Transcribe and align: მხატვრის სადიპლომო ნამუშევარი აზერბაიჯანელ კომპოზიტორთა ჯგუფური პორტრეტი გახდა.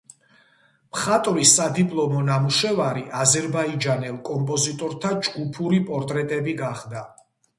მხატვრის 0.93 1.51
სადიპლომო 1.57 2.21
ნამუშევარი 2.29 3.03
აზერბაიჯანელ 3.25 4.17
კომპოზიტორთა 4.29 5.11
ჯგუფური 5.27 5.83
პორტრეტი 5.91 6.57
გახდა. 6.63 7.05